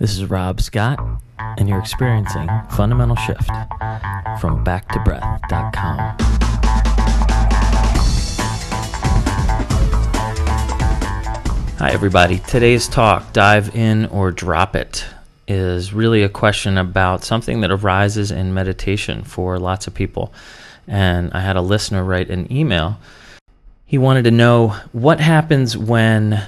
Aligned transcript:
This 0.00 0.16
is 0.16 0.30
Rob 0.30 0.60
Scott, 0.60 1.00
and 1.40 1.68
you're 1.68 1.80
experiencing 1.80 2.48
Fundamental 2.70 3.16
Shift 3.16 3.48
from 4.40 4.64
backtobreath.com. 4.64 5.98
Hi, 11.78 11.90
everybody. 11.90 12.38
Today's 12.38 12.86
talk, 12.86 13.32
Dive 13.32 13.74
In 13.74 14.06
or 14.06 14.30
Drop 14.30 14.76
It, 14.76 15.04
is 15.48 15.92
really 15.92 16.22
a 16.22 16.28
question 16.28 16.78
about 16.78 17.24
something 17.24 17.60
that 17.62 17.72
arises 17.72 18.30
in 18.30 18.54
meditation 18.54 19.24
for 19.24 19.58
lots 19.58 19.88
of 19.88 19.94
people. 19.94 20.32
And 20.86 21.32
I 21.32 21.40
had 21.40 21.56
a 21.56 21.60
listener 21.60 22.04
write 22.04 22.30
an 22.30 22.52
email. 22.52 23.00
He 23.84 23.98
wanted 23.98 24.22
to 24.22 24.30
know 24.30 24.76
what 24.92 25.18
happens 25.18 25.76
when 25.76 26.46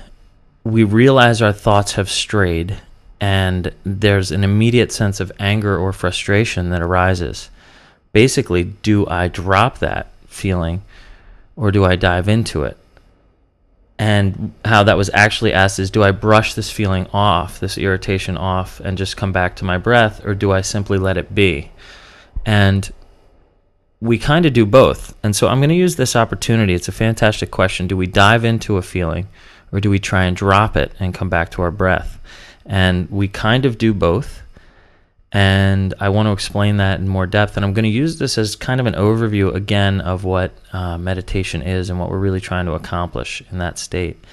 we 0.62 0.84
realize 0.84 1.42
our 1.42 1.52
thoughts 1.52 1.94
have 1.94 2.08
strayed 2.08 2.78
and 3.20 3.72
there's 3.84 4.30
an 4.30 4.44
immediate 4.44 4.92
sense 4.92 5.20
of 5.20 5.30
anger 5.38 5.76
or 5.76 5.92
frustration 5.92 6.70
that 6.70 6.82
arises. 6.82 7.50
Basically, 8.12 8.64
do 8.64 9.06
I 9.06 9.28
drop 9.28 9.78
that 9.78 10.10
feeling 10.26 10.82
or 11.54 11.70
do 11.70 11.84
I 11.84 11.96
dive 11.96 12.28
into 12.28 12.64
it? 12.64 12.76
And 13.98 14.54
how 14.64 14.82
that 14.84 14.96
was 14.96 15.10
actually 15.12 15.52
asked 15.52 15.78
is 15.78 15.90
do 15.90 16.02
I 16.02 16.10
brush 16.10 16.54
this 16.54 16.70
feeling 16.70 17.06
off, 17.12 17.60
this 17.60 17.76
irritation 17.76 18.38
off, 18.38 18.80
and 18.80 18.96
just 18.96 19.18
come 19.18 19.30
back 19.30 19.56
to 19.56 19.66
my 19.66 19.76
breath, 19.76 20.24
or 20.24 20.34
do 20.34 20.52
I 20.52 20.62
simply 20.62 20.96
let 20.96 21.18
it 21.18 21.34
be? 21.34 21.70
And 22.46 22.90
we 24.00 24.18
kind 24.18 24.46
of 24.46 24.54
do 24.54 24.64
both. 24.64 25.14
And 25.22 25.36
so 25.36 25.48
I'm 25.48 25.58
going 25.58 25.68
to 25.68 25.74
use 25.74 25.96
this 25.96 26.16
opportunity. 26.16 26.72
It's 26.72 26.88
a 26.88 26.92
fantastic 26.92 27.50
question. 27.50 27.88
Do 27.88 27.96
we 27.98 28.06
dive 28.06 28.42
into 28.42 28.78
a 28.78 28.82
feeling, 28.82 29.28
or 29.70 29.80
do 29.80 29.90
we 29.90 29.98
try 29.98 30.24
and 30.24 30.34
drop 30.34 30.78
it 30.78 30.92
and 30.98 31.12
come 31.12 31.28
back 31.28 31.50
to 31.50 31.62
our 31.62 31.70
breath? 31.70 32.18
And 32.70 33.10
we 33.10 33.26
kind 33.26 33.66
of 33.66 33.78
do 33.78 33.92
both. 33.92 34.42
And 35.32 35.92
I 36.00 36.08
want 36.08 36.26
to 36.26 36.32
explain 36.32 36.76
that 36.78 37.00
in 37.00 37.08
more 37.08 37.26
depth. 37.26 37.56
And 37.56 37.66
I'm 37.66 37.74
going 37.74 37.84
to 37.84 37.90
use 37.90 38.18
this 38.18 38.38
as 38.38 38.54
kind 38.54 38.80
of 38.80 38.86
an 38.86 38.94
overview 38.94 39.52
again 39.52 40.00
of 40.00 40.24
what 40.24 40.52
uh, 40.72 40.96
meditation 40.96 41.62
is 41.62 41.90
and 41.90 41.98
what 41.98 42.10
we're 42.10 42.18
really 42.18 42.40
trying 42.40 42.66
to 42.66 42.72
accomplish 42.72 43.42
in 43.50 43.58
that 43.58 43.78
state. 43.78 44.24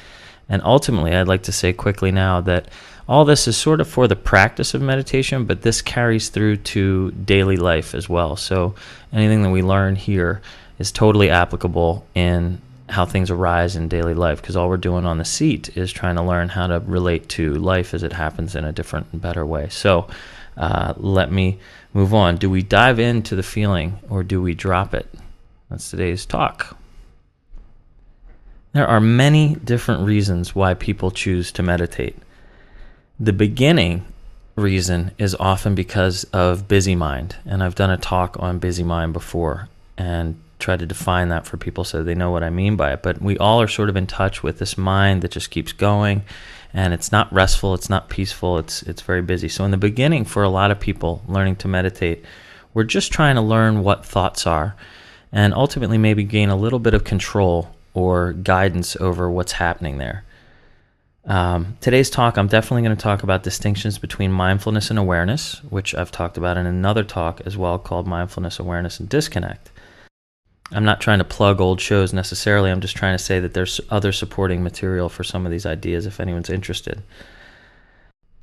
And 0.48 0.62
ultimately, 0.64 1.14
I'd 1.14 1.28
like 1.28 1.44
to 1.44 1.52
say 1.52 1.74
quickly 1.74 2.12
now 2.12 2.40
that 2.42 2.70
all 3.10 3.26
this 3.26 3.48
is 3.48 3.58
sort 3.58 3.82
of 3.82 3.88
for 3.88 4.08
the 4.08 4.16
practice 4.16 4.74
of 4.74 4.82
meditation, 4.82 5.46
but 5.46 5.64
this 5.64 5.82
carries 5.82 6.30
through 6.30 6.58
to 6.58 7.12
daily 7.12 7.58
life 7.58 7.96
as 7.96 8.08
well. 8.08 8.36
So 8.36 8.76
anything 9.12 9.42
that 9.44 9.50
we 9.50 9.64
learn 9.64 9.96
here 9.96 10.42
is 10.78 10.92
totally 10.92 11.30
applicable 11.30 12.06
in 12.14 12.62
how 12.90 13.06
things 13.06 13.30
arise 13.30 13.76
in 13.76 13.88
daily 13.88 14.14
life 14.14 14.42
because 14.42 14.56
all 14.56 14.70
we're 14.70 14.78
doing 14.78 15.06
on 15.06 15.18
the 15.18 15.26
seat 15.26 15.76
is 15.76 15.92
trying 15.92 16.16
to 16.16 16.22
learn 16.22 16.50
how 16.50 16.68
to 16.68 16.80
relate 16.80 17.28
to 17.30 17.56
life 17.56 17.94
as 17.94 18.04
it 18.04 18.14
happens 18.14 18.56
in 18.56 18.64
a 18.64 18.72
different 18.72 19.08
and 19.12 19.22
better 19.22 19.46
way. 19.46 19.68
So 19.70 20.08
uh, 20.56 20.94
let 20.98 21.32
me 21.32 21.60
move 21.94 22.14
on. 22.14 22.38
Do 22.38 22.50
we 22.50 22.64
dive 22.64 23.00
into 23.00 23.36
the 23.36 23.44
feeling 23.44 24.00
or 24.10 24.24
do 24.24 24.42
we 24.42 24.54
drop 24.54 24.94
it? 24.94 25.08
That's 25.70 25.90
today's 25.90 26.26
talk. 26.26 26.78
There 28.74 28.88
are 28.88 29.02
many 29.02 29.56
different 29.56 30.06
reasons 30.06 30.56
why 30.56 30.74
people 30.74 31.12
choose 31.12 31.52
to 31.54 31.64
meditate. 31.64 32.16
The 33.20 33.34
beginning 33.34 34.06
reason 34.56 35.12
is 35.18 35.36
often 35.40 35.76
because 35.76 36.24
of 36.26 36.68
busy 36.68 36.96
mind, 36.96 37.36
and 37.46 37.64
I've 37.64 37.76
done 37.76 37.90
a 37.90 37.98
talk 37.98 38.38
on 38.40 38.60
busy 38.60 38.84
mind 38.84 39.14
before. 39.14 39.70
And 39.98 40.40
try 40.60 40.76
to 40.76 40.86
define 40.86 41.30
that 41.30 41.46
for 41.46 41.58
people 41.58 41.84
so 41.84 42.04
they 42.04 42.16
know 42.16 42.32
what 42.32 42.44
I 42.44 42.50
mean 42.50 42.76
by 42.76 42.94
it. 42.94 43.04
But 43.04 43.22
we 43.22 43.38
all 43.38 43.62
are 43.62 43.68
sort 43.68 43.90
of 43.90 43.96
in 43.96 44.08
touch 44.08 44.44
with 44.44 44.60
this 44.60 44.78
mind 44.78 45.22
that 45.22 45.32
just 45.32 45.52
keeps 45.52 45.72
going 45.72 46.24
and 46.74 46.94
it's 46.94 47.12
not 47.12 47.32
restful, 47.32 47.74
it's 47.74 47.90
not 47.90 48.10
peaceful, 48.10 48.58
it's 48.58 48.84
it's 48.84 49.02
very 49.02 49.22
busy. 49.22 49.48
So 49.48 49.64
in 49.66 49.72
the 49.72 49.78
beginning 49.78 50.26
for 50.26 50.44
a 50.44 50.50
lot 50.50 50.72
of 50.72 50.80
people 50.80 51.24
learning 51.28 51.58
to 51.58 51.68
meditate, 51.68 52.26
we're 52.74 52.84
just 52.84 53.12
trying 53.12 53.36
to 53.36 53.42
learn 53.42 53.84
what 53.84 54.06
thoughts 54.06 54.46
are 54.46 54.76
and 55.32 55.54
ultimately 55.54 55.98
maybe 55.98 56.24
gain 56.24 56.50
a 56.50 56.56
little 56.56 56.80
bit 56.80 56.94
of 56.94 57.04
control 57.04 57.76
or 57.94 58.34
guidance 58.34 58.96
over 58.98 59.30
what's 59.30 59.54
happening 59.54 59.98
there. 59.98 60.24
Um, 61.26 61.78
today's 61.82 62.10
talk, 62.10 62.38
I'm 62.38 62.48
definitely 62.48 62.84
going 62.84 62.96
to 62.96 63.02
talk 63.04 63.22
about 63.22 63.44
distinctions 63.44 63.98
between 63.98 64.32
mindfulness 64.32 64.90
and 64.90 64.98
awareness, 64.98 65.62
which 65.64 65.94
I've 65.94 66.12
talked 66.12 66.38
about 66.38 66.56
in 66.56 66.66
another 66.66 67.04
talk 67.04 67.42
as 67.46 67.58
well 67.58 67.78
called 67.78 68.08
Mindfulness, 68.08 68.60
Awareness, 68.60 69.00
and 69.00 69.10
Disconnect. 69.10 69.70
I'm 70.72 70.84
not 70.84 71.00
trying 71.00 71.20
to 71.20 71.24
plug 71.24 71.62
old 71.62 71.80
shows 71.80 72.14
necessarily. 72.14 72.70
I'm 72.70 72.82
just 72.82 72.96
trying 72.96 73.18
to 73.18 73.24
say 73.24 73.40
that 73.40 73.54
there's 73.54 73.80
other 73.90 74.12
supporting 74.12 74.64
material 74.64 75.10
for 75.10 75.24
some 75.24 75.46
of 75.46 75.52
these 75.52 75.66
ideas 75.66 76.06
if 76.06 76.20
anyone's 76.20 76.50
interested. 76.50 77.04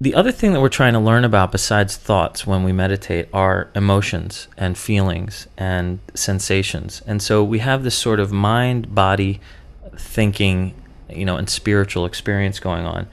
The 0.00 0.14
other 0.14 0.32
thing 0.32 0.52
that 0.52 0.60
we're 0.60 0.68
trying 0.68 0.94
to 0.94 0.98
learn 0.98 1.24
about 1.24 1.52
besides 1.52 1.96
thoughts 1.96 2.46
when 2.46 2.64
we 2.64 2.72
meditate 2.72 3.28
are 3.32 3.70
emotions 3.74 4.48
and 4.56 4.76
feelings 4.76 5.46
and 5.56 6.00
sensations. 6.14 7.00
And 7.06 7.22
so 7.22 7.44
we 7.44 7.60
have 7.60 7.84
this 7.84 7.96
sort 7.96 8.20
of 8.20 8.32
mind 8.32 8.94
body 8.94 9.40
thinking, 9.96 10.74
you 11.08 11.24
know, 11.24 11.36
and 11.36 11.48
spiritual 11.48 12.06
experience 12.06 12.58
going 12.58 12.84
on. 12.84 13.06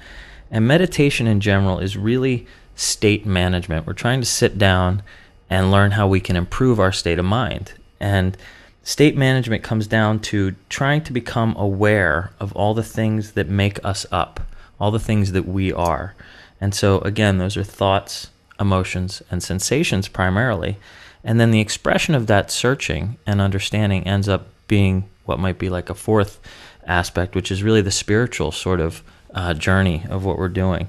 And 0.50 0.68
meditation 0.68 1.28
in 1.28 1.40
general 1.40 1.80
is 1.80 1.96
really 1.96 2.48
state 2.76 3.26
management. 3.26 3.86
We're 3.86 3.94
trying 3.94 4.22
to 4.22 4.26
sit 4.26 4.58
down 4.58 5.04
and 5.50 5.72
learn 5.72 5.92
how 5.92 6.08
we 6.08 6.20
can 6.20 6.36
improve 6.36 6.80
our 6.80 6.92
state 6.92 7.20
of 7.20 7.26
mind. 7.26 7.74
And 8.00 8.36
State 8.84 9.16
management 9.16 9.64
comes 9.64 9.86
down 9.86 10.20
to 10.20 10.56
trying 10.70 11.04
to 11.04 11.14
become 11.14 11.56
aware 11.56 12.32
of 12.40 12.52
all 12.54 12.74
the 12.74 12.84
things 12.84 13.34
that 13.34 13.48
make 13.48 13.84
us 13.86 14.06
up, 14.12 14.40
all 14.80 14.90
the 14.90 15.00
things 15.00 15.34
that 15.34 15.48
we 15.48 15.72
are. 15.72 16.16
And 16.60 16.74
so, 16.74 17.00
again, 17.00 17.38
those 17.38 17.56
are 17.58 17.64
thoughts, 17.64 18.32
emotions, 18.60 19.22
and 19.30 19.44
sensations 19.44 20.08
primarily. 20.08 20.78
And 21.24 21.40
then 21.40 21.52
the 21.52 21.60
expression 21.60 22.16
of 22.16 22.26
that 22.28 22.50
searching 22.50 23.18
and 23.28 23.40
understanding 23.40 24.08
ends 24.08 24.28
up 24.28 24.48
being 24.68 25.08
what 25.26 25.40
might 25.40 25.60
be 25.60 25.70
like 25.70 25.90
a 25.90 25.96
fourth 25.96 26.40
aspect, 26.88 27.36
which 27.36 27.52
is 27.52 27.62
really 27.62 27.82
the 27.82 27.92
spiritual 27.92 28.52
sort 28.52 28.80
of 28.80 29.04
uh, 29.34 29.54
journey 29.54 30.04
of 30.10 30.26
what 30.26 30.40
we're 30.40 30.50
doing. 30.50 30.88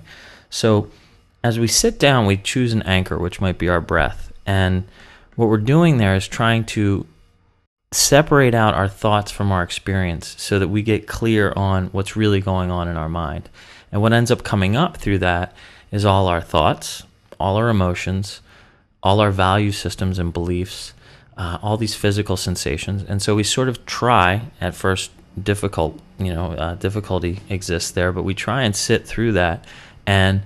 So, 0.49 0.91
as 1.45 1.59
we 1.59 1.67
sit 1.67 1.99
down, 1.99 2.27
we 2.27 2.37
choose 2.37 2.73
an 2.73 2.83
anchor, 2.83 3.19
which 3.19 3.41
might 3.41 3.59
be 3.59 3.69
our 3.69 3.81
breath. 3.81 4.33
And 4.47 4.85
what 5.37 5.49
we're 5.49 5.59
doing 5.59 5.97
there 5.99 6.15
is 6.15 6.29
trying 6.29 6.65
to 6.67 7.07
separate 7.93 8.55
out 8.55 8.75
our 8.75 8.89
thoughts 8.89 9.31
from 9.31 9.53
our 9.53 9.63
experience 9.63 10.35
so 10.39 10.59
that 10.59 10.69
we 10.69 10.83
get 10.83 11.07
clear 11.07 11.53
on 11.55 11.87
what's 11.89 12.17
really 12.17 12.41
going 12.41 12.71
on 12.71 12.89
in 12.89 12.97
our 12.97 13.09
mind. 13.09 13.49
And 13.91 14.01
what 14.01 14.13
ends 14.13 14.31
up 14.31 14.43
coming 14.43 14.77
up 14.77 14.97
through 14.97 15.19
that 15.19 15.55
is 15.91 16.05
all 16.05 16.27
our 16.27 16.41
thoughts, 16.41 17.05
all 17.39 17.57
our 17.57 17.69
emotions, 17.69 18.41
all 19.03 19.21
our 19.21 19.31
value 19.31 19.73
systems 19.73 20.19
and 20.19 20.33
beliefs, 20.33 20.95
uh, 21.37 21.59
all 21.63 21.77
these 21.77 21.95
physical 21.95 22.37
sensations. 22.37 23.03
And 23.03 23.21
so 23.21 23.35
we 23.35 23.45
sort 23.45 23.69
of 23.69 23.85
try 23.85 24.43
at 24.61 24.75
first 24.75 25.11
difficult, 25.41 25.99
you 26.19 26.33
know, 26.33 26.53
uh, 26.53 26.75
difficulty 26.77 27.41
exists 27.49 27.91
there, 27.91 28.13
but 28.13 28.23
we 28.23 28.35
try 28.35 28.63
and 28.63 28.75
sit 28.75 29.07
through 29.07 29.33
that 29.33 29.65
and 30.07 30.43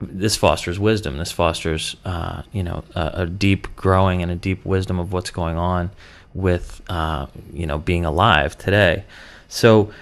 this 0.00 0.36
fosters 0.36 0.78
wisdom. 0.78 1.16
This 1.16 1.32
fosters, 1.32 1.96
uh, 2.04 2.42
you 2.52 2.62
know, 2.62 2.82
a, 2.94 3.10
a, 3.14 3.26
deep 3.26 3.74
growing 3.76 4.20
and 4.20 4.32
a 4.32 4.34
deep 4.34 4.64
wisdom 4.64 4.98
of 4.98 5.12
what's 5.12 5.30
going 5.30 5.56
on 5.56 5.90
with 6.34 6.80
uh, 6.88 7.26
you 7.52 7.66
know 7.66 7.78
being 7.78 8.04
alive 8.04 8.56
today. 8.58 9.04
So 9.48 9.92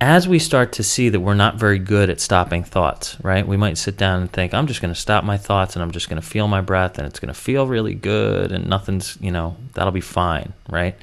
as 0.00 0.28
we 0.28 0.38
start 0.38 0.72
to 0.72 0.82
see 0.84 1.08
that 1.08 1.20
we're 1.20 1.34
not 1.34 1.56
very 1.56 1.78
good 1.78 2.08
at 2.08 2.20
stopping 2.20 2.62
thoughts, 2.62 3.16
right? 3.22 3.46
We 3.46 3.56
might 3.56 3.76
sit 3.78 3.96
down 3.96 4.20
and 4.20 4.32
think, 4.32 4.54
I'm 4.54 4.68
just 4.68 4.80
going 4.80 4.94
to 4.94 5.00
stop 5.00 5.24
my 5.24 5.36
thoughts 5.36 5.74
and 5.74 5.82
I'm 5.82 5.90
just 5.90 6.08
going 6.08 6.20
to 6.20 6.26
feel 6.26 6.46
my 6.46 6.60
breath 6.60 6.98
and 6.98 7.06
it's 7.06 7.18
going 7.18 7.34
to 7.34 7.38
feel 7.38 7.66
really 7.66 7.94
good 7.94 8.52
and 8.52 8.68
nothing's, 8.68 9.18
you 9.20 9.32
know, 9.32 9.56
that'll 9.74 9.92
be 9.92 10.00
fine, 10.00 10.52
right? 10.68 10.94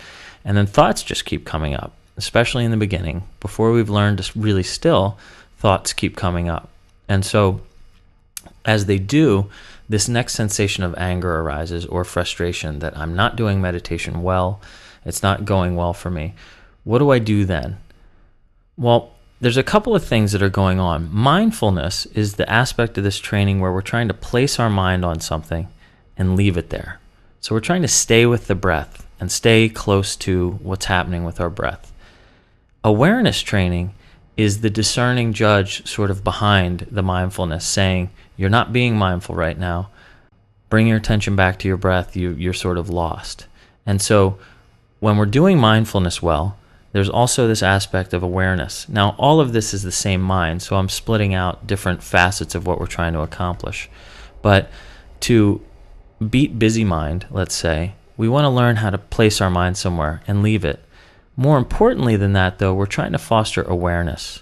And 0.46 0.56
then 0.56 0.66
thoughts 0.66 1.04
just 1.04 1.26
keep 1.26 1.44
coming 1.44 1.74
up, 1.74 1.92
especially 2.16 2.64
in 2.64 2.72
the 2.72 2.78
beginning. 2.78 3.24
Before 3.42 3.74
we've 3.74 3.90
learned 3.90 4.20
to 4.20 4.40
really 4.40 4.64
still, 4.64 5.18
thoughts 5.58 5.92
keep 5.92 6.16
coming 6.16 6.48
up. 6.48 6.70
And 7.10 7.26
so 7.26 7.60
as 8.64 8.86
they 8.86 8.98
do, 8.98 9.50
this 9.88 10.08
next 10.08 10.34
sensation 10.34 10.84
of 10.84 10.96
anger 10.98 11.40
arises 11.40 11.86
or 11.86 12.04
frustration 12.04 12.80
that 12.80 12.98
I'm 12.98 13.16
not 13.16 13.36
doing 13.36 13.62
meditation 13.62 14.24
well, 14.24 14.62
it's 15.06 15.22
not 15.22 15.46
going 15.46 15.76
well 15.76 15.94
for 15.94 16.10
me. 16.10 16.34
What 16.84 17.00
do 17.00 17.12
I 17.12 17.20
do 17.20 17.46
then? 17.46 17.78
Well, 18.78 19.12
there's 19.40 19.58
a 19.58 19.64
couple 19.64 19.96
of 19.96 20.04
things 20.04 20.32
that 20.32 20.42
are 20.42 20.50
going 20.50 20.80
on. 20.80 21.14
Mindfulness 21.14 22.06
is 22.08 22.36
the 22.36 22.50
aspect 22.50 22.98
of 22.98 23.04
this 23.04 23.20
training 23.20 23.60
where 23.60 23.72
we're 23.72 23.82
trying 23.82 24.08
to 24.08 24.14
place 24.14 24.60
our 24.60 24.70
mind 24.70 25.06
on 25.06 25.20
something 25.20 25.68
and 26.18 26.36
leave 26.36 26.58
it 26.58 26.70
there. 26.70 27.00
So 27.42 27.54
we're 27.54 27.62
trying 27.62 27.84
to 27.84 27.88
stay 27.88 28.26
with 28.26 28.48
the 28.48 28.56
breath 28.56 29.06
and 29.20 29.32
stay 29.32 29.70
close 29.70 30.16
to 30.18 30.52
what's 30.64 30.86
happening 30.86 31.24
with 31.24 31.40
our 31.40 31.50
breath. 31.50 31.94
Awareness 32.84 33.42
training 33.42 33.94
is 34.38 34.62
the 34.62 34.70
discerning 34.70 35.34
judge 35.34 35.86
sort 35.88 36.12
of 36.12 36.24
behind 36.24 36.88
the 36.92 37.04
mindfulness 37.04 37.66
saying, 37.66 38.10
You're 38.38 38.50
not 38.50 38.74
being 38.74 38.98
mindful 38.98 39.36
right 39.36 39.58
now. 39.58 39.90
Bring 40.70 40.88
your 40.88 40.98
attention 40.98 41.36
back 41.36 41.60
to 41.60 41.68
your 41.68 41.78
breath. 41.78 42.16
You, 42.16 42.32
you're 42.32 42.54
sort 42.54 42.78
of 42.78 42.90
lost. 42.90 43.48
And 43.86 44.02
so 44.02 44.38
when 45.00 45.18
we're 45.18 45.26
doing 45.26 45.60
mindfulness 45.60 46.22
well, 46.22 46.58
there's 46.92 47.10
also 47.10 47.48
this 47.48 47.62
aspect 47.62 48.14
of 48.14 48.24
awareness. 48.24 48.88
Now, 48.88 49.16
all 49.18 49.42
of 49.42 49.52
this 49.52 49.74
is 49.74 49.84
the 49.84 49.92
same 49.92 50.22
mind, 50.22 50.62
so 50.62 50.78
I'm 50.78 50.88
splitting 50.88 51.34
out 51.34 51.68
different 51.68 52.02
facets 52.02 52.56
of 52.56 52.66
what 52.66 52.80
we're 52.80 52.88
trying 52.88 53.14
to 53.14 53.20
accomplish. 53.20 53.90
But 54.42 54.72
to 55.22 55.62
beat 56.30 56.58
busy 56.58 56.86
mind, 56.86 57.26
let's 57.30 57.54
say, 57.54 57.96
we 58.16 58.30
want 58.30 58.46
to 58.46 58.50
learn 58.50 58.78
how 58.78 58.92
to 58.92 58.98
place 58.98 59.42
our 59.42 59.50
mind 59.50 59.78
somewhere 59.78 60.22
and 60.26 60.42
leave 60.42 60.64
it. 60.64 60.84
More 61.36 61.58
importantly 61.58 62.16
than 62.16 62.32
that, 62.34 62.60
though, 62.60 62.74
we're 62.74 62.86
trying 62.86 63.12
to 63.12 63.18
foster 63.18 63.62
awareness. 63.64 64.42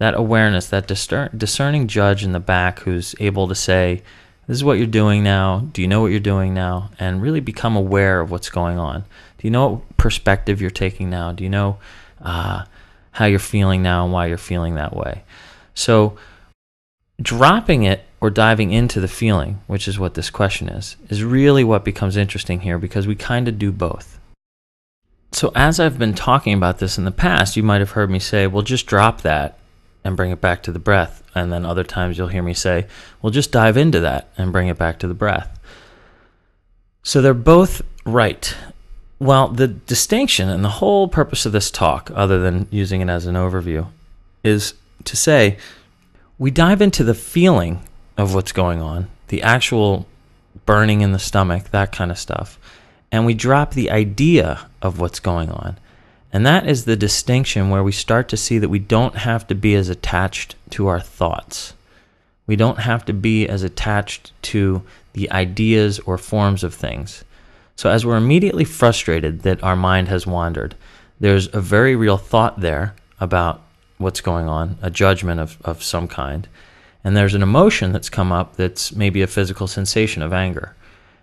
That 0.00 0.14
awareness, 0.14 0.66
that 0.68 0.86
discerning 0.86 1.86
judge 1.86 2.24
in 2.24 2.32
the 2.32 2.40
back 2.40 2.78
who's 2.80 3.14
able 3.20 3.46
to 3.48 3.54
say, 3.54 4.02
This 4.46 4.56
is 4.56 4.64
what 4.64 4.78
you're 4.78 4.86
doing 4.86 5.22
now. 5.22 5.68
Do 5.74 5.82
you 5.82 5.88
know 5.88 6.00
what 6.00 6.10
you're 6.10 6.20
doing 6.20 6.54
now? 6.54 6.90
And 6.98 7.20
really 7.20 7.40
become 7.40 7.76
aware 7.76 8.22
of 8.22 8.30
what's 8.30 8.48
going 8.48 8.78
on. 8.78 9.02
Do 9.02 9.46
you 9.46 9.50
know 9.50 9.68
what 9.68 9.96
perspective 9.98 10.58
you're 10.58 10.70
taking 10.70 11.10
now? 11.10 11.32
Do 11.32 11.44
you 11.44 11.50
know 11.50 11.76
uh, 12.22 12.64
how 13.10 13.26
you're 13.26 13.38
feeling 13.38 13.82
now 13.82 14.04
and 14.04 14.12
why 14.12 14.24
you're 14.24 14.38
feeling 14.38 14.76
that 14.76 14.96
way? 14.96 15.22
So, 15.74 16.16
dropping 17.20 17.82
it 17.82 18.06
or 18.22 18.30
diving 18.30 18.72
into 18.72 19.00
the 19.00 19.08
feeling, 19.08 19.60
which 19.66 19.86
is 19.86 19.98
what 19.98 20.14
this 20.14 20.30
question 20.30 20.70
is, 20.70 20.96
is 21.10 21.22
really 21.22 21.62
what 21.62 21.84
becomes 21.84 22.16
interesting 22.16 22.60
here 22.60 22.78
because 22.78 23.06
we 23.06 23.16
kind 23.16 23.48
of 23.48 23.58
do 23.58 23.70
both. 23.70 24.18
So, 25.32 25.52
as 25.54 25.78
I've 25.78 25.98
been 25.98 26.14
talking 26.14 26.54
about 26.54 26.78
this 26.78 26.96
in 26.96 27.04
the 27.04 27.10
past, 27.10 27.54
you 27.54 27.62
might 27.62 27.82
have 27.82 27.90
heard 27.90 28.10
me 28.10 28.18
say, 28.18 28.46
well, 28.46 28.62
just 28.62 28.86
drop 28.86 29.20
that 29.20 29.58
and 30.04 30.16
bring 30.16 30.30
it 30.30 30.40
back 30.40 30.62
to 30.64 30.72
the 30.72 30.78
breath. 30.78 31.22
And 31.34 31.52
then 31.52 31.64
other 31.64 31.84
times 31.84 32.18
you'll 32.18 32.28
hear 32.28 32.42
me 32.42 32.54
say, 32.54 32.86
well, 33.20 33.30
just 33.30 33.52
dive 33.52 33.76
into 33.76 34.00
that 34.00 34.30
and 34.36 34.52
bring 34.52 34.68
it 34.68 34.78
back 34.78 34.98
to 35.00 35.08
the 35.08 35.14
breath. 35.14 35.58
So, 37.02 37.22
they're 37.22 37.34
both 37.34 37.82
right. 38.04 38.54
Well, 39.18 39.48
the 39.48 39.68
distinction 39.68 40.48
and 40.48 40.64
the 40.64 40.68
whole 40.68 41.08
purpose 41.08 41.46
of 41.46 41.52
this 41.52 41.70
talk, 41.70 42.10
other 42.14 42.38
than 42.38 42.66
using 42.70 43.00
it 43.00 43.08
as 43.08 43.26
an 43.26 43.36
overview, 43.36 43.88
is 44.42 44.74
to 45.04 45.16
say 45.16 45.58
we 46.38 46.50
dive 46.50 46.80
into 46.80 47.04
the 47.04 47.14
feeling 47.14 47.80
of 48.16 48.34
what's 48.34 48.52
going 48.52 48.80
on, 48.80 49.08
the 49.28 49.42
actual 49.42 50.06
burning 50.66 51.00
in 51.00 51.12
the 51.12 51.18
stomach, 51.18 51.70
that 51.70 51.92
kind 51.92 52.10
of 52.10 52.18
stuff, 52.18 52.58
and 53.12 53.26
we 53.26 53.34
drop 53.34 53.74
the 53.74 53.90
idea 53.90 54.68
of 54.82 55.00
what's 55.00 55.20
going 55.20 55.50
on. 55.50 55.78
And 56.32 56.46
that 56.46 56.68
is 56.68 56.84
the 56.84 56.96
distinction 56.96 57.70
where 57.70 57.82
we 57.82 57.92
start 57.92 58.28
to 58.28 58.36
see 58.36 58.58
that 58.58 58.68
we 58.68 58.78
don't 58.78 59.16
have 59.16 59.46
to 59.48 59.54
be 59.54 59.74
as 59.74 59.88
attached 59.88 60.54
to 60.70 60.86
our 60.86 61.00
thoughts. 61.00 61.74
We 62.46 62.56
don't 62.56 62.78
have 62.80 63.04
to 63.06 63.12
be 63.12 63.48
as 63.48 63.62
attached 63.62 64.32
to 64.42 64.82
the 65.12 65.30
ideas 65.30 65.98
or 66.00 66.18
forms 66.18 66.62
of 66.62 66.74
things. 66.74 67.24
So, 67.76 67.90
as 67.90 68.04
we're 68.04 68.16
immediately 68.16 68.64
frustrated 68.64 69.42
that 69.42 69.62
our 69.62 69.76
mind 69.76 70.08
has 70.08 70.26
wandered, 70.26 70.74
there's 71.18 71.52
a 71.54 71.60
very 71.60 71.96
real 71.96 72.16
thought 72.16 72.60
there 72.60 72.94
about 73.20 73.62
what's 73.98 74.20
going 74.20 74.48
on, 74.48 74.78
a 74.82 74.90
judgment 74.90 75.40
of, 75.40 75.58
of 75.64 75.82
some 75.82 76.08
kind. 76.08 76.48
And 77.02 77.16
there's 77.16 77.34
an 77.34 77.42
emotion 77.42 77.92
that's 77.92 78.10
come 78.10 78.32
up 78.32 78.56
that's 78.56 78.94
maybe 78.94 79.22
a 79.22 79.26
physical 79.26 79.66
sensation 79.66 80.22
of 80.22 80.32
anger. 80.32 80.74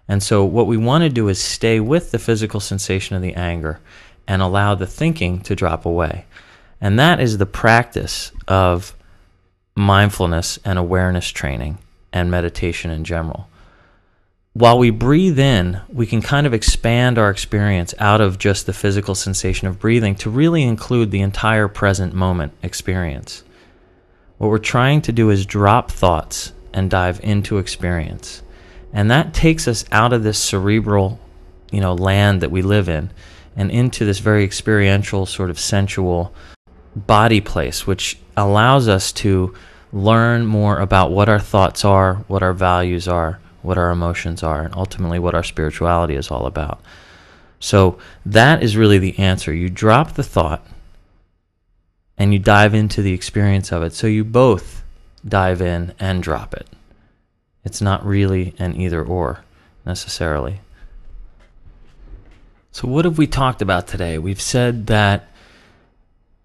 And 0.07 0.23
so, 0.23 0.43
what 0.43 0.67
we 0.67 0.77
want 0.77 1.03
to 1.03 1.09
do 1.09 1.27
is 1.27 1.39
stay 1.39 1.79
with 1.79 2.11
the 2.11 2.19
physical 2.19 2.59
sensation 2.59 3.15
of 3.15 3.21
the 3.21 3.35
anger 3.35 3.79
and 4.27 4.41
allow 4.41 4.75
the 4.75 4.87
thinking 4.87 5.41
to 5.41 5.55
drop 5.55 5.85
away. 5.85 6.25
And 6.79 6.99
that 6.99 7.19
is 7.19 7.37
the 7.37 7.45
practice 7.45 8.31
of 8.47 8.95
mindfulness 9.75 10.59
and 10.65 10.77
awareness 10.77 11.29
training 11.29 11.77
and 12.11 12.29
meditation 12.29 12.91
in 12.91 13.03
general 13.03 13.47
while 14.57 14.79
we 14.79 14.89
breathe 14.89 15.37
in, 15.37 15.79
we 15.87 16.07
can 16.07 16.19
kind 16.19 16.47
of 16.47 16.53
expand 16.53 17.19
our 17.19 17.29
experience 17.29 17.93
out 17.99 18.21
of 18.21 18.39
just 18.39 18.65
the 18.65 18.73
physical 18.73 19.13
sensation 19.13 19.67
of 19.67 19.77
breathing 19.77 20.15
to 20.15 20.31
really 20.31 20.63
include 20.63 21.11
the 21.11 21.21
entire 21.21 21.67
present 21.67 22.11
moment 22.11 22.53
experience. 22.63 23.43
What 24.39 24.49
we're 24.49 24.57
trying 24.57 25.03
to 25.03 25.11
do 25.11 25.29
is 25.29 25.45
drop 25.45 25.91
thoughts 25.91 26.53
and 26.73 26.89
dive 26.89 27.19
into 27.23 27.59
experience. 27.59 28.41
And 28.91 29.11
that 29.11 29.31
takes 29.31 29.67
us 29.67 29.85
out 29.91 30.11
of 30.11 30.23
this 30.23 30.39
cerebral, 30.39 31.19
you 31.71 31.79
know, 31.79 31.93
land 31.93 32.41
that 32.41 32.49
we 32.49 32.63
live 32.63 32.89
in 32.89 33.11
and 33.57 33.69
into 33.69 34.05
this 34.05 34.19
very 34.19 34.45
experiential 34.45 35.25
sort 35.25 35.49
of 35.49 35.59
sensual 35.59 36.33
body 36.95 37.41
place 37.41 37.85
which 37.85 38.17
allows 38.37 38.87
us 38.87 39.11
to 39.11 39.53
learn 39.91 40.45
more 40.45 40.79
about 40.79 41.11
what 41.11 41.27
our 41.27 41.39
thoughts 41.39 41.83
are, 41.83 42.15
what 42.27 42.41
our 42.41 42.53
values 42.53 43.07
are 43.07 43.39
what 43.67 43.77
our 43.77 43.91
emotions 43.91 44.43
are, 44.43 44.63
and 44.63 44.73
ultimately 44.73 45.19
what 45.19 45.35
our 45.35 45.43
spirituality 45.43 46.15
is 46.15 46.31
all 46.31 46.45
about. 46.45 46.79
So 47.59 47.99
that 48.25 48.63
is 48.63 48.77
really 48.77 48.97
the 48.97 49.19
answer. 49.19 49.53
You 49.53 49.69
drop 49.69 50.13
the 50.13 50.23
thought 50.23 50.65
and 52.17 52.31
you 52.31 52.39
dive 52.39 52.73
into 52.73 53.01
the 53.01 53.13
experience 53.13 53.71
of 53.73 53.83
it. 53.83 53.93
So 53.93 54.07
you 54.07 54.23
both 54.23 54.83
dive 55.27 55.61
in 55.61 55.93
and 55.99 56.23
drop 56.23 56.53
it. 56.53 56.67
It's 57.65 57.81
not 57.81 58.05
really 58.05 58.55
an 58.57 58.79
either 58.79 59.03
or 59.03 59.43
necessarily. 59.85 60.61
So, 62.77 62.87
what 62.87 63.05
have 63.05 63.17
we 63.17 63.25
talked 63.25 63.63
about 63.63 63.87
today? 63.87 64.19
We've 64.19 64.39
said 64.39 64.85
that 64.85 65.29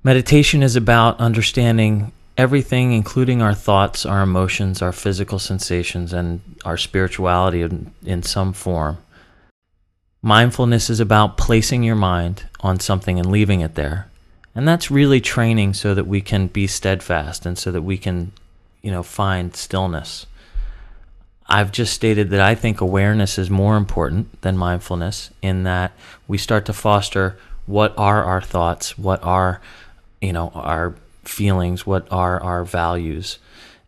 meditation 0.02 0.62
is 0.62 0.76
about 0.76 1.20
understanding 1.20 2.11
everything, 2.38 2.93
including 2.93 3.43
our 3.43 3.52
thoughts, 3.52 4.06
our 4.06 4.23
emotions, 4.23 4.81
our 4.81 4.93
physical 4.93 5.38
sensations, 5.38 6.11
and 6.14 6.40
our 6.64 6.79
spirituality 6.79 7.61
in, 7.61 7.93
in, 8.02 8.23
some 8.23 8.55
form. 8.55 8.96
Mindfulness 10.23 10.88
is 10.88 11.00
about 11.00 11.37
placing 11.37 11.82
your 11.82 11.96
mind 11.96 12.44
on 12.61 12.81
something 12.81 13.19
and 13.19 13.31
leaving 13.31 13.61
it 13.61 13.75
there. 13.75 14.08
And 14.55 14.67
that's 14.67 14.90
really 14.90 15.20
training 15.20 15.75
so 15.75 15.94
that 15.94 16.06
we 16.06 16.23
can 16.23 16.46
be 16.46 16.67
steadfast 16.67 17.44
and 17.44 17.58
so 17.58 17.70
that 17.70 17.82
we 17.82 17.99
can, 17.99 18.32
you 18.81 18.90
know, 18.90 19.02
find 19.02 19.55
stillness. 19.55 20.25
I've 21.52 21.70
just 21.70 21.93
stated 21.93 22.31
that 22.31 22.40
I 22.40 22.54
think 22.54 22.81
awareness 22.81 23.37
is 23.37 23.50
more 23.50 23.76
important 23.76 24.40
than 24.40 24.56
mindfulness 24.56 25.28
in 25.43 25.64
that 25.64 25.93
we 26.26 26.38
start 26.38 26.64
to 26.64 26.72
foster 26.72 27.37
what 27.66 27.93
are 27.99 28.25
our 28.25 28.40
thoughts, 28.40 28.96
what 28.96 29.22
are, 29.22 29.60
you 30.22 30.32
know, 30.32 30.49
our 30.54 30.94
feelings, 31.25 31.87
what 31.87 32.10
are 32.10 32.43
our 32.43 32.64
values. 32.64 33.38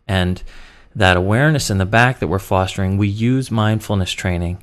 And 0.07 0.43
that 0.95 1.17
awareness 1.17 1.71
in 1.71 1.79
the 1.79 1.87
back 1.87 2.19
that 2.19 2.27
we're 2.27 2.37
fostering, 2.37 2.99
we 2.99 3.07
use 3.07 3.49
mindfulness 3.49 4.11
training 4.11 4.59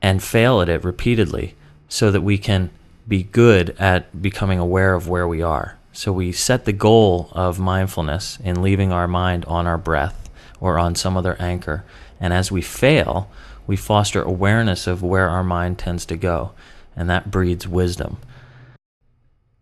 and 0.00 0.22
fail 0.22 0.62
at 0.62 0.70
it 0.70 0.82
repeatedly 0.82 1.56
so 1.90 2.10
that 2.10 2.22
we 2.22 2.38
can 2.38 2.70
be 3.06 3.22
good 3.22 3.76
at 3.78 4.22
becoming 4.22 4.58
aware 4.58 4.94
of 4.94 5.08
where 5.08 5.28
we 5.28 5.42
are. 5.42 5.76
So 5.92 6.10
we 6.10 6.32
set 6.32 6.64
the 6.64 6.72
goal 6.72 7.28
of 7.32 7.58
mindfulness 7.58 8.38
in 8.42 8.62
leaving 8.62 8.92
our 8.92 9.06
mind 9.06 9.44
on 9.44 9.66
our 9.66 9.78
breath 9.78 10.30
or 10.58 10.78
on 10.78 10.94
some 10.94 11.18
other 11.18 11.36
anchor. 11.38 11.84
And 12.20 12.32
as 12.32 12.50
we 12.50 12.62
fail, 12.62 13.30
we 13.66 13.76
foster 13.76 14.22
awareness 14.22 14.86
of 14.86 15.02
where 15.02 15.28
our 15.28 15.44
mind 15.44 15.78
tends 15.78 16.06
to 16.06 16.16
go. 16.16 16.52
And 16.94 17.10
that 17.10 17.30
breeds 17.30 17.68
wisdom. 17.68 18.18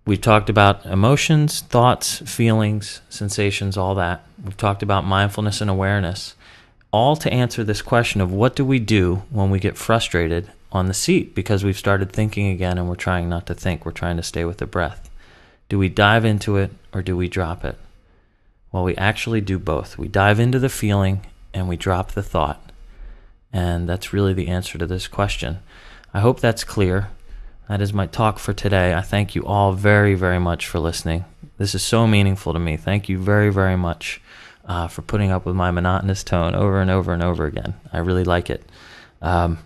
We've 0.07 0.21
talked 0.21 0.51
about 0.51 0.85
emotions, 0.85 1.63
thoughts, 1.63 2.19
feelings, 2.19 3.01
sensations, 3.09 3.79
all 3.79 3.95
that. 3.95 4.25
We've 4.43 4.57
talked 4.57 4.83
about 4.83 5.07
mindfulness 5.07 5.63
and 5.63 5.71
awareness, 5.71 6.35
all 6.93 7.17
to 7.17 7.33
answer 7.33 7.65
this 7.65 7.81
question 7.81 8.21
of 8.21 8.31
what 8.31 8.55
do 8.55 8.65
we 8.65 8.79
do 8.79 9.23
when 9.31 9.49
we 9.49 9.59
get 9.59 9.79
frustrated 9.79 10.51
on 10.71 10.87
the 10.87 10.95
seat 10.95 11.35
because 11.35 11.65
we've 11.65 11.79
started 11.79 12.13
thinking 12.13 12.49
again 12.49 12.77
and 12.77 12.89
we're 12.89 12.97
trying 12.97 13.29
not 13.29 13.47
to 13.47 13.55
think. 13.55 13.87
We're 13.87 13.93
trying 13.93 14.17
to 14.19 14.23
stay 14.23 14.45
with 14.45 14.59
the 14.59 14.67
breath. 14.67 15.09
Do 15.71 15.79
we 15.79 15.89
dive 15.89 16.25
into 16.25 16.57
it 16.59 16.73
or 16.93 17.01
do 17.01 17.17
we 17.17 17.29
drop 17.29 17.65
it? 17.65 17.79
Well, 18.71 18.85
we 18.85 18.97
actually 18.97 19.41
do 19.41 19.59
both. 19.59 19.97
We 19.97 20.09
dive 20.09 20.39
into 20.39 20.59
the 20.59 20.69
feeling 20.69 21.25
and 21.55 21.69
we 21.69 21.77
drop 21.77 22.13
the 22.13 22.23
thought. 22.23 22.61
And 23.53 23.89
that's 23.89 24.13
really 24.13 24.35
the 24.35 24.49
answer 24.49 24.77
to 24.77 24.87
this 24.87 25.07
question. 25.07 25.61
I 26.13 26.21
hope 26.21 26.41
that's 26.41 26.65
clear. 26.65 27.09
That 27.69 27.81
is 27.81 27.95
my 27.95 28.07
talk 28.07 28.39
for 28.39 28.53
today. 28.53 28.93
I 28.95 29.01
thank 29.01 29.35
you 29.35 29.47
all 29.47 29.73
very, 29.73 30.15
very 30.15 30.39
much 30.39 30.67
for 30.67 30.81
listening. 30.81 31.25
This 31.57 31.75
is 31.75 31.83
so 31.83 32.07
meaningful 32.07 32.53
to 32.53 32.59
me. 32.59 32.77
Thank 32.77 33.09
you 33.09 33.17
very, 33.19 33.51
very 33.51 33.77
much 33.77 34.21
uh, 34.67 34.89
for 34.89 35.03
putting 35.03 35.31
up 35.31 35.47
with 35.47 35.55
my 35.55 35.71
monotonous 35.71 36.25
tone 36.25 36.55
over 36.55 36.81
and 36.81 36.91
over 36.91 37.13
and 37.13 37.23
over 37.23 37.47
again. 37.47 37.75
I 37.93 37.99
really 37.99 38.25
like 38.25 38.51
it. 38.51 38.69
Um, 39.23 39.59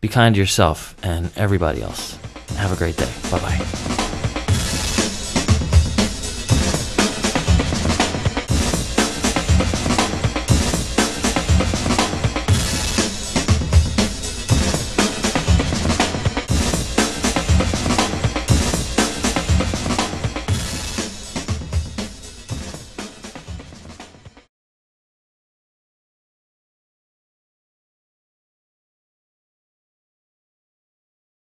be 0.00 0.08
kind 0.08 0.34
to 0.34 0.40
yourself 0.40 0.94
and 1.02 1.32
everybody 1.36 1.82
else. 1.82 2.18
Have 2.56 2.72
a 2.72 2.76
great 2.76 2.96
day. 2.96 3.10
Bye 3.30 3.40
bye. 3.40 3.95